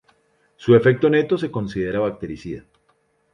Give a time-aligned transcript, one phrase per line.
[0.55, 2.65] Su efecto neto se considera bactericida.